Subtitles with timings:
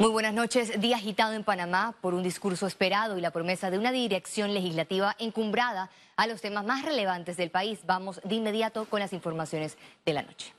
[0.00, 0.80] Muy buenas noches.
[0.80, 5.14] Día agitado en Panamá por un discurso esperado y la promesa de una dirección legislativa
[5.20, 7.78] encumbrada a los temas más relevantes del país.
[7.86, 10.52] Vamos de inmediato con las informaciones de la noche.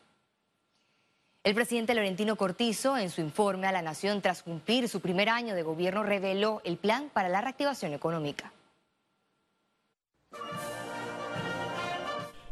[1.44, 5.54] El presidente Laurentino Cortizo, en su informe a la Nación tras cumplir su primer año
[5.54, 8.54] de gobierno, reveló el plan para la reactivación económica.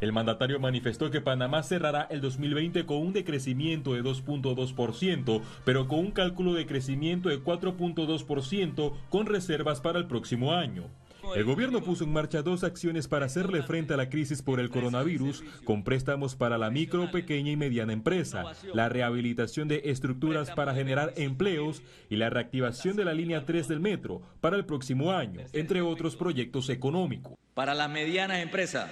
[0.04, 6.00] El mandatario manifestó que Panamá cerrará el 2020 con un decrecimiento de 2.2%, pero con
[6.00, 10.90] un cálculo de crecimiento de 4.2% con reservas para el próximo año.
[11.38, 14.70] El gobierno puso en marcha dos acciones para hacerle frente a la crisis por el
[14.70, 20.76] coronavirus, con préstamos para la micro, pequeña y mediana empresa, la rehabilitación de estructuras para
[20.76, 25.40] generar empleos y la reactivación de la línea 3 del metro para el próximo año,
[25.54, 27.38] entre otros proyectos económicos.
[27.54, 28.90] Para las medianas empresas,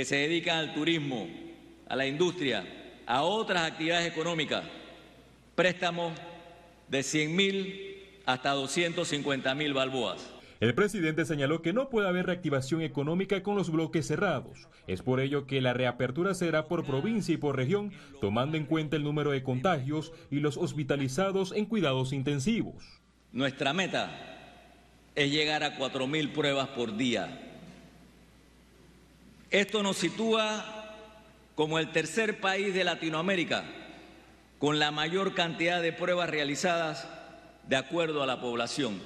[0.00, 1.28] que se dedican al turismo,
[1.86, 2.64] a la industria,
[3.04, 4.64] a otras actividades económicas,
[5.54, 6.14] préstamos
[6.88, 10.26] de 100 mil hasta 250 mil balboas.
[10.58, 14.70] El presidente señaló que no puede haber reactivación económica con los bloques cerrados.
[14.86, 18.96] Es por ello que la reapertura será por provincia y por región, tomando en cuenta
[18.96, 23.02] el número de contagios y los hospitalizados en cuidados intensivos.
[23.32, 24.08] Nuestra meta
[25.14, 27.48] es llegar a 4 mil pruebas por día
[29.50, 30.64] esto nos sitúa
[31.54, 33.64] como el tercer país de Latinoamérica
[34.58, 37.08] con la mayor cantidad de pruebas realizadas
[37.68, 39.00] de acuerdo a la población.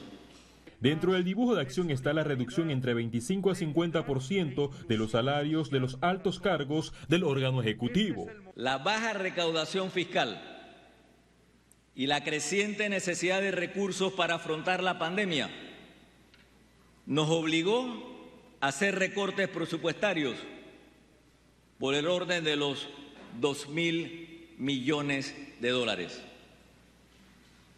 [0.81, 5.70] Dentro del dibujo de acción está la reducción entre 25 a 50% de los salarios
[5.70, 8.27] de los altos cargos del órgano ejecutivo.
[8.55, 10.42] La baja recaudación fiscal
[11.95, 15.48] y la creciente necesidad de recursos para afrontar la pandemia
[17.06, 18.14] nos obligó
[18.67, 20.37] hacer recortes presupuestarios
[21.79, 22.89] por el orden de los
[23.39, 26.23] 2 mil millones de dólares.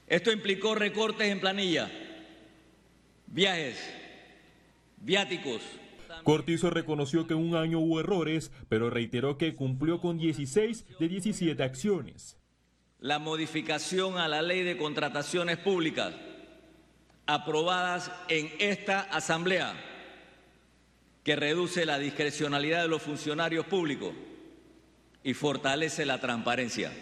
[0.06, 1.90] Esto implicó recortes en planilla,
[3.26, 3.82] viajes,
[4.98, 5.60] viáticos.
[6.22, 11.08] Cortizo reconoció que en un año hubo errores, pero reiteró que cumplió con 16 de
[11.08, 12.36] 17 acciones.
[13.00, 16.14] La modificación a la ley de contrataciones públicas
[17.26, 19.74] aprobadas en esta Asamblea
[21.26, 24.12] que reduce la discrecionalidad de los funcionarios públicos
[25.24, 26.92] y fortalece la transparencia.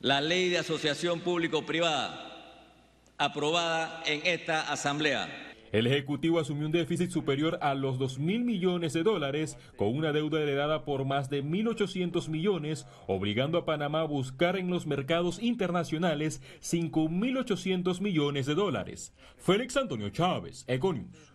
[0.00, 2.68] La ley de asociación público-privada,
[3.16, 5.54] aprobada en esta Asamblea.
[5.72, 10.12] El Ejecutivo asumió un déficit superior a los 2 mil millones de dólares, con una
[10.12, 15.42] deuda heredada por más de 1.800 millones, obligando a Panamá a buscar en los mercados
[15.42, 19.14] internacionales 5.800 millones de dólares.
[19.38, 21.33] Félix Antonio Chávez, Econius.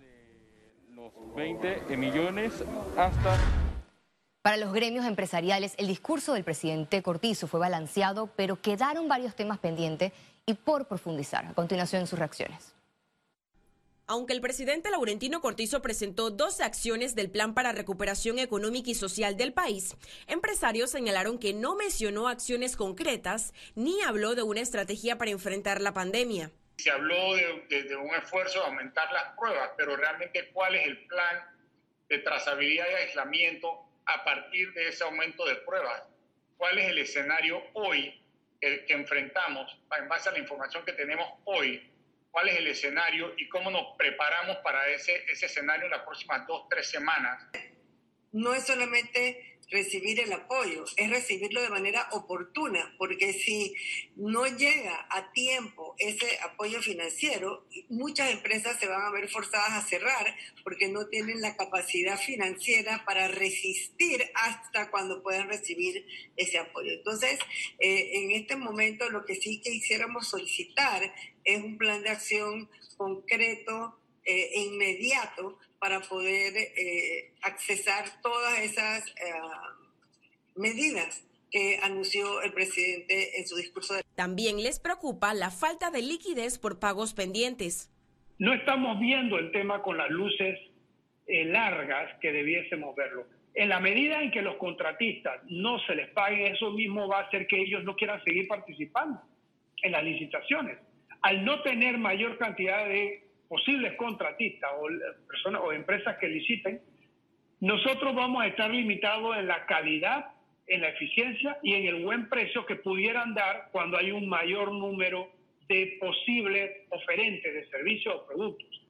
[1.36, 2.54] 20 millones
[2.98, 3.38] hasta...
[4.42, 9.60] Para los gremios empresariales, el discurso del presidente Cortizo fue balanceado, pero quedaron varios temas
[9.60, 10.14] pendientes
[10.46, 11.46] y por profundizar.
[11.46, 12.74] A continuación, sus reacciones.
[14.08, 19.38] Aunque el presidente Laurentino Cortizo presentó dos acciones del Plan para Recuperación Económica y Social
[19.38, 19.96] del país,
[20.26, 25.94] empresarios señalaron que no mencionó acciones concretas ni habló de una estrategia para enfrentar la
[25.94, 26.52] pandemia.
[26.80, 31.44] Se habló de, un esfuerzo de aumentar las pruebas, pero realmente cuál es el plan
[32.08, 36.04] de trazabilidad y aislamiento a partir de ese aumento de pruebas.
[36.56, 38.24] ¿Cuál es el escenario hoy
[38.62, 41.86] que enfrentamos en base a la información que tenemos hoy?
[42.32, 46.48] ¿Cuál es el escenario y cómo nos preparamos para ese, ese escenario en las próximas
[46.48, 47.46] dos, tres semanas?
[48.32, 53.76] No es solamente recibir el apoyo, es recibirlo de manera oportuna, porque si
[54.16, 59.88] no llega a tiempo ese apoyo financiero, muchas empresas se van a ver forzadas a
[59.88, 66.06] cerrar porque no tienen la capacidad financiera para resistir hasta cuando puedan recibir
[66.36, 66.92] ese apoyo.
[66.92, 67.40] Entonces,
[67.80, 71.14] eh, en este momento lo que sí quisiéramos solicitar
[71.44, 79.08] es un plan de acción concreto eh, e inmediato para poder eh, accesar todas esas
[79.08, 79.14] eh,
[80.56, 83.96] medidas que anunció el presidente en su discurso.
[84.16, 87.92] También les preocupa la falta de liquidez por pagos pendientes.
[88.38, 90.60] No estamos viendo el tema con las luces
[91.28, 93.28] largas que debiésemos verlo.
[93.54, 97.24] En la medida en que los contratistas no se les pague, eso mismo va a
[97.24, 99.22] hacer que ellos no quieran seguir participando
[99.82, 100.78] en las licitaciones.
[101.22, 104.88] Al no tener mayor cantidad de posibles contratistas o
[105.28, 106.82] personas o empresas que liciten,
[107.60, 110.32] nosotros vamos a estar limitados en la calidad,
[110.68, 114.72] en la eficiencia y en el buen precio que pudieran dar cuando hay un mayor
[114.72, 115.30] número
[115.68, 118.82] de posibles oferentes de servicios o productos.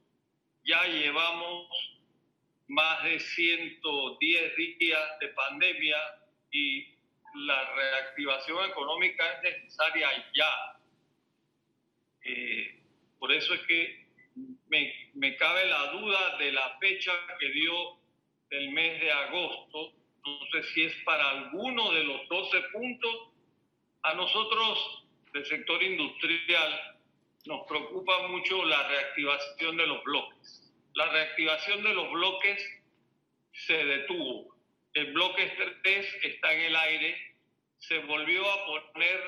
[0.64, 1.66] Ya llevamos
[2.68, 5.96] más de 110 días de pandemia
[6.52, 6.86] y
[7.46, 10.80] la reactivación económica es necesaria ya.
[12.24, 12.78] Eh,
[13.18, 14.09] por eso es que
[14.70, 17.98] me, me cabe la duda de la fecha que dio
[18.50, 19.92] del mes de agosto.
[20.24, 23.16] No sé si es para alguno de los 12 puntos.
[24.02, 26.98] A nosotros, del sector industrial,
[27.44, 30.72] nos preocupa mucho la reactivación de los bloques.
[30.94, 32.82] La reactivación de los bloques
[33.52, 34.56] se detuvo.
[34.94, 35.52] El bloque
[35.82, 37.16] 3 está en el aire.
[37.78, 39.20] Se volvió a poner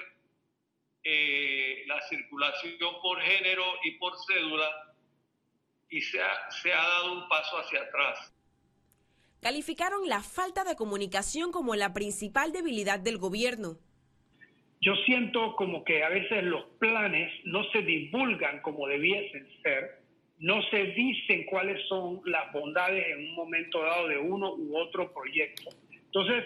[1.05, 4.92] eh, la circulación por género y por cédula
[5.93, 8.33] y se ha, se ha dado un paso hacia atrás.
[9.41, 13.77] Calificaron la falta de comunicación como la principal debilidad del gobierno.
[14.81, 20.03] Yo siento como que a veces los planes no se divulgan como debiesen ser,
[20.39, 25.13] no se dicen cuáles son las bondades en un momento dado de uno u otro
[25.13, 25.71] proyecto.
[25.93, 26.45] Entonces,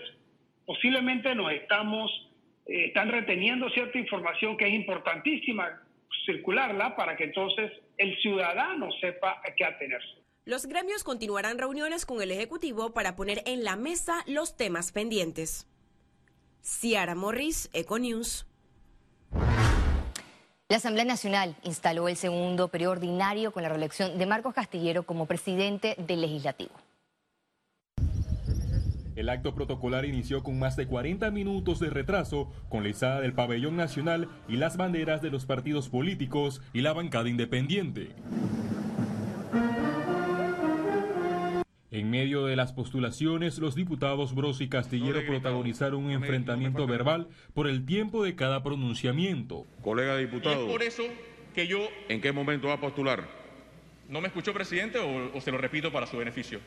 [0.66, 2.10] posiblemente nos estamos,
[2.66, 5.85] eh, están reteniendo cierta información que es importantísima
[6.24, 10.22] circularla para que entonces el ciudadano sepa a qué atenerse.
[10.44, 15.66] Los gremios continuarán reuniones con el Ejecutivo para poner en la mesa los temas pendientes.
[16.62, 18.46] Ciara Morris, Econews.
[20.68, 25.26] La Asamblea Nacional instaló el segundo periodo ordinario con la reelección de Marcos Castillero como
[25.26, 26.72] presidente del Legislativo.
[29.16, 33.32] El acto protocolar inició con más de 40 minutos de retraso, con la izada del
[33.32, 38.10] pabellón nacional y las banderas de los partidos políticos y la bancada independiente.
[41.90, 47.68] En medio de las postulaciones, los diputados Bros y Castillero protagonizaron un enfrentamiento verbal por
[47.68, 49.64] el tiempo de cada pronunciamiento.
[49.80, 50.60] Colega diputado.
[50.60, 51.02] Y es por eso
[51.54, 51.88] que yo...
[52.10, 53.26] ¿En qué momento va a postular?
[54.10, 56.60] ¿No me escuchó, presidente, o, o se lo repito para su beneficio?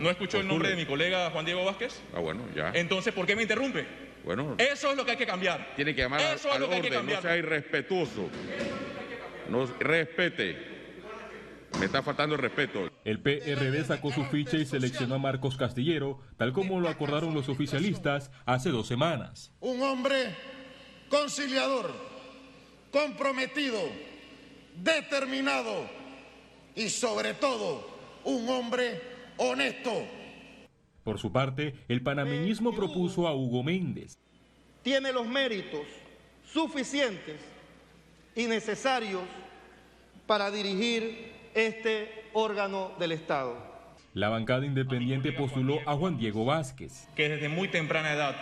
[0.00, 2.00] ¿No escuchó el nombre de mi colega Juan Diego Vázquez?
[2.14, 2.70] Ah, bueno, ya.
[2.74, 3.86] Entonces, ¿por qué me interrumpe?
[4.24, 4.56] Bueno.
[4.58, 5.72] Eso es lo que hay que cambiar.
[5.76, 7.18] Tiene que llamar Eso al, es lo al que hay que orden, cambiar.
[7.18, 8.28] no sea irrespetuoso.
[9.48, 10.74] No respete.
[11.78, 12.90] Me está faltando el respeto.
[13.04, 17.48] El PRD sacó su ficha y seleccionó a Marcos Castillero, tal como lo acordaron los
[17.48, 19.52] oficialistas hace dos semanas.
[19.60, 20.34] Un hombre
[21.08, 21.92] conciliador,
[22.90, 23.78] comprometido,
[24.76, 25.88] determinado
[26.74, 27.86] y sobre todo
[28.24, 29.00] un hombre
[29.38, 30.06] honesto.
[31.04, 34.18] Por su parte, el panameñismo propuso a Hugo Méndez.
[34.82, 35.86] Tiene los méritos
[36.44, 37.40] suficientes
[38.34, 39.22] y necesarios
[40.26, 43.56] para dirigir este órgano del Estado.
[44.14, 47.08] La bancada independiente postuló a Juan Diego Vázquez.
[47.14, 48.34] Que desde muy temprana edad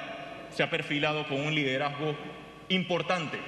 [0.50, 2.14] se ha perfilado con un liderazgo
[2.68, 3.38] importante.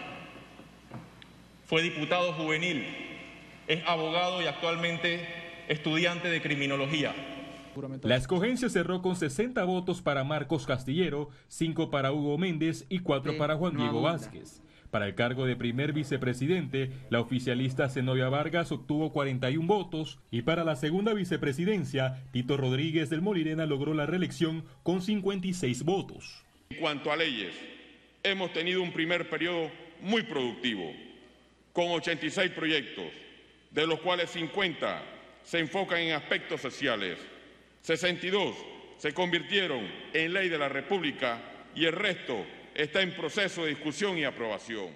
[1.66, 2.84] Fue diputado juvenil,
[3.66, 5.26] es abogado y actualmente
[5.68, 7.14] estudiante de criminología.
[8.02, 13.36] La escogencia cerró con 60 votos para Marcos Castillero, 5 para Hugo Méndez y 4
[13.36, 14.62] para Juan Diego Vázquez.
[14.90, 20.64] Para el cargo de primer vicepresidente, la oficialista Zenobia Vargas obtuvo 41 votos y para
[20.64, 26.44] la segunda vicepresidencia, Tito Rodríguez del Molirena logró la reelección con 56 votos.
[26.70, 27.54] En cuanto a leyes,
[28.22, 29.70] hemos tenido un primer periodo
[30.00, 30.92] muy productivo,
[31.72, 33.06] con 86 proyectos,
[33.70, 35.02] de los cuales 50
[35.42, 37.18] se enfocan en aspectos sociales,
[37.86, 38.56] 62
[38.96, 41.40] se convirtieron en ley de la República
[41.72, 42.44] y el resto
[42.74, 44.88] está en proceso de discusión y aprobación.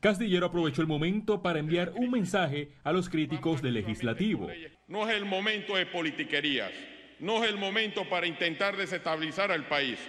[0.00, 4.48] Castillero aprovechó el momento para enviar un mensaje a los críticos del legislativo.
[4.88, 6.72] No es el momento de politiquerías,
[7.20, 10.00] no es el momento para intentar desestabilizar al país.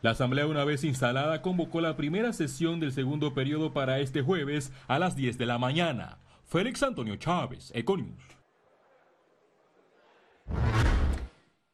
[0.00, 4.72] La Asamblea, una vez instalada, convocó la primera sesión del segundo periodo para este jueves
[4.88, 6.20] a las 10 de la mañana.
[6.46, 8.39] Félix Antonio Chávez, Econius.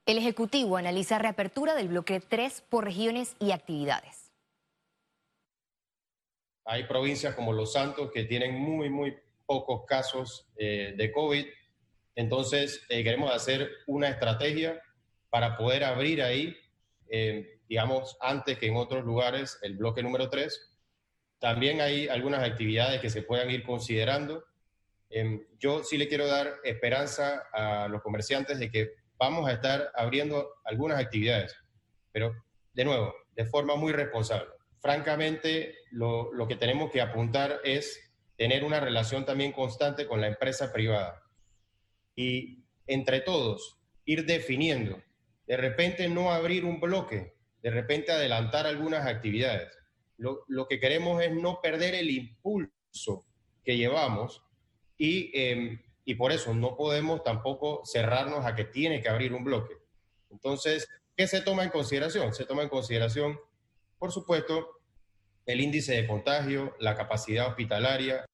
[0.06, 4.30] El Ejecutivo analiza reapertura del bloque 3 por regiones y actividades.
[6.64, 11.44] Hay provincias como Los Santos que tienen muy, muy pocos casos eh, de COVID.
[12.14, 14.80] Entonces, eh, queremos hacer una estrategia
[15.28, 16.56] para poder abrir ahí,
[17.08, 20.72] eh, digamos, antes que en otros lugares, el bloque número 3.
[21.40, 24.44] También hay algunas actividades que se puedan ir considerando.
[25.10, 29.90] Em, yo sí le quiero dar esperanza a los comerciantes de que vamos a estar
[29.94, 31.56] abriendo algunas actividades,
[32.12, 32.35] pero
[32.73, 34.50] de nuevo, de forma muy responsable.
[34.80, 40.73] Francamente, lo, que tenemos que apuntar es tener una relación también constante con la empresa
[40.73, 41.23] privada
[42.14, 45.02] y entre todos ir definiendo,
[45.46, 49.73] de repente no abrir un bloque, de repente adelantar algunas actividades.
[50.18, 53.26] Lo, que queremos es no perder el impulso
[53.64, 54.42] que llevamos
[54.96, 59.44] y eh, y por eso no podemos tampoco cerrarnos a que tiene que abrir un
[59.44, 59.75] bloque.
[60.30, 62.32] Entonces, ¿qué se toma en consideración?
[62.32, 63.38] Se toma en consideración
[63.98, 64.82] por supuesto,
[65.46, 68.26] el índice de contagio, la capacidad hospitalaria.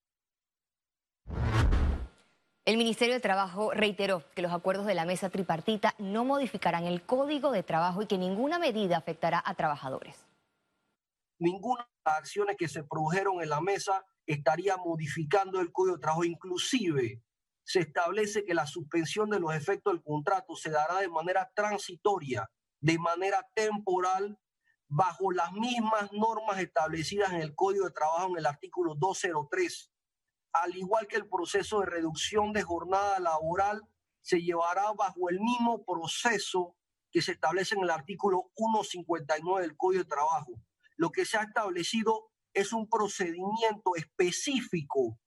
[2.65, 7.03] El Ministerio de Trabajo reiteró que los acuerdos de la mesa tripartita no modificarán el
[7.03, 10.17] código de trabajo y que ninguna medida afectará a trabajadores.
[11.39, 16.03] Ninguna de las acciones que se produjeron en la mesa estaría modificando el código de
[16.03, 16.25] trabajo.
[16.25, 17.21] Inclusive
[17.65, 22.51] se establece que la suspensión de los efectos del contrato se dará de manera transitoria,
[22.81, 24.39] de manera temporal,
[24.89, 29.93] bajo las mismas normas establecidas en el Código de Trabajo en el artículo 203
[30.53, 33.83] al igual que el proceso de reducción de jornada laboral,
[34.21, 36.77] se llevará bajo el mismo proceso
[37.11, 40.53] que se establece en el artículo 159 del Código de Trabajo.
[40.97, 45.19] Lo que se ha establecido es un procedimiento específico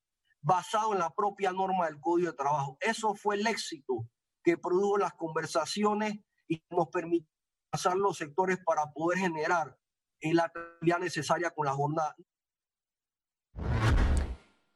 [0.46, 2.78] basado en la propia norma del Código de Trabajo.
[2.80, 4.08] Eso fue el éxito
[4.44, 7.28] que produjo las conversaciones y nos permitió
[7.72, 9.75] pasar los sectores para poder generar
[10.22, 12.16] la actividad necesaria con la jornada.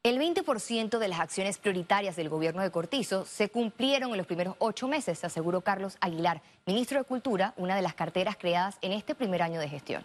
[0.01, 4.55] El 20% de las acciones prioritarias del gobierno de Cortizo se cumplieron en los primeros
[4.57, 9.13] ocho meses, aseguró Carlos Aguilar, ministro de Cultura, una de las carteras creadas en este
[9.13, 10.03] primer año de gestión.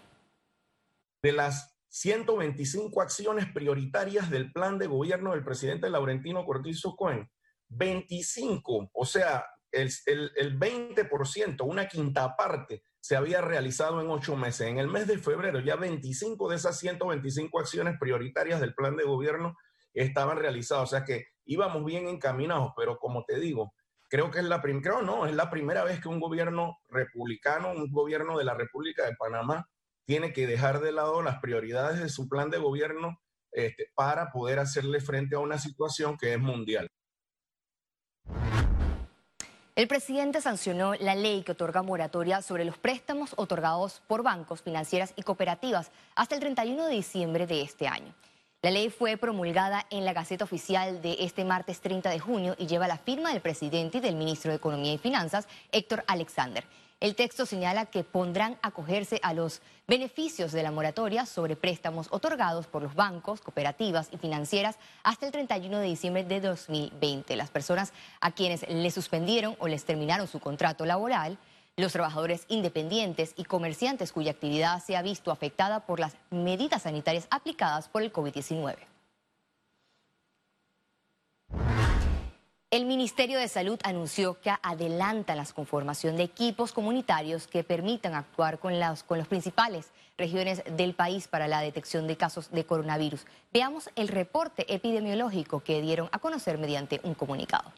[1.22, 7.30] De las 125 acciones prioritarias del plan de gobierno del presidente Laurentino Cortizo Cohen,
[7.68, 14.36] 25, o sea, el, el, el 20%, una quinta parte, se había realizado en ocho
[14.36, 14.66] meses.
[14.66, 19.04] En el mes de febrero, ya 25 de esas 125 acciones prioritarias del plan de
[19.04, 19.56] gobierno
[19.92, 20.92] estaban realizados.
[20.92, 23.72] O sea que íbamos bien encaminados, pero como te digo,
[24.08, 27.88] creo que es la primera, no, es la primera vez que un gobierno republicano, un
[27.92, 29.68] gobierno de la República de Panamá,
[30.06, 33.20] tiene que dejar de lado las prioridades de su plan de gobierno
[33.52, 36.88] este, para poder hacerle frente a una situación que es mundial.
[39.76, 45.12] El presidente sancionó la ley que otorga moratoria sobre los préstamos otorgados por bancos, financieras
[45.16, 48.14] y cooperativas hasta el 31 de diciembre de este año.
[48.62, 52.66] La ley fue promulgada en la Gaceta Oficial de este martes 30 de junio y
[52.66, 56.64] lleva la firma del presidente y del ministro de Economía y Finanzas, Héctor Alexander.
[57.04, 62.66] El texto señala que pondrán acogerse a los beneficios de la moratoria sobre préstamos otorgados
[62.66, 67.36] por los bancos, cooperativas y financieras hasta el 31 de diciembre de 2020.
[67.36, 67.92] Las personas
[68.22, 71.36] a quienes les suspendieron o les terminaron su contrato laboral
[71.76, 77.26] los trabajadores independientes y comerciantes cuya actividad se ha visto afectada por las medidas sanitarias
[77.30, 78.76] aplicadas por el COVID-19.
[82.74, 88.58] El Ministerio de Salud anunció que adelanta la conformación de equipos comunitarios que permitan actuar
[88.58, 88.72] con,
[89.06, 93.26] con las principales regiones del país para la detección de casos de coronavirus.
[93.52, 97.72] Veamos el reporte epidemiológico que dieron a conocer mediante un comunicado.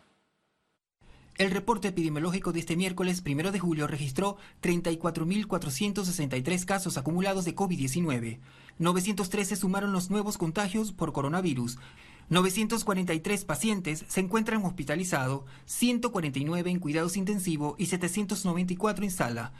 [1.36, 8.38] El reporte epidemiológico de este miércoles 1 de julio registró 34.463 casos acumulados de COVID-19.
[8.78, 11.76] 913 sumaron los nuevos contagios por coronavirus.
[12.28, 19.52] 943 pacientes se encuentran hospitalizados, 149 en cuidados intensivos y 794 en sala.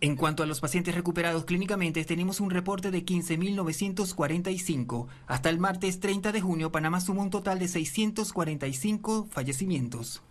[0.00, 5.06] En cuanto a los pacientes recuperados clínicamente, tenemos un reporte de 15.945.
[5.26, 10.22] Hasta el martes 30 de junio, Panamá sumó un total de 645 fallecimientos.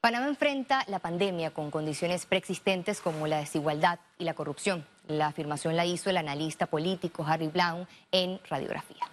[0.00, 4.86] Panamá enfrenta la pandemia con condiciones preexistentes como la desigualdad y la corrupción.
[5.08, 9.10] La afirmación la hizo el analista político Harry Brown en Radiografía.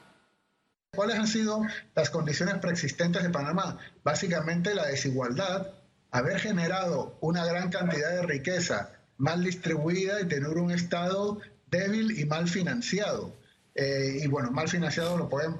[0.96, 1.62] ¿Cuáles han sido
[1.96, 3.78] las condiciones preexistentes de Panamá?
[4.04, 5.68] Básicamente la desigualdad,
[6.12, 12.26] haber generado una gran cantidad de riqueza mal distribuida y tener un Estado débil y
[12.26, 13.36] mal financiado.
[13.76, 15.58] Eh, y bueno, mal financiado lo podemos,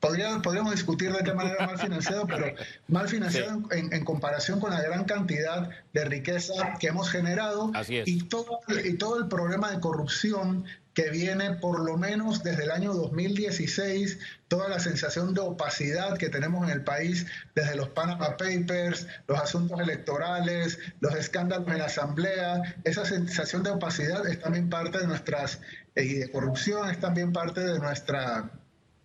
[0.00, 2.46] podríamos discutir de qué manera mal financiado, pero
[2.86, 7.72] mal financiado en, en, comparación con la gran cantidad de riqueza que hemos generado
[8.06, 10.64] y todo, y todo el problema de corrupción
[10.98, 16.28] que viene por lo menos desde el año 2016, toda la sensación de opacidad que
[16.28, 17.24] tenemos en el país
[17.54, 23.70] desde los Panama Papers, los asuntos electorales, los escándalos en la Asamblea, esa sensación de
[23.70, 25.60] opacidad es también parte de nuestras,
[25.94, 28.50] eh, y de corrupción es también parte de nuestra,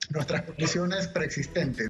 [0.09, 1.89] nuestras condiciones preexistentes.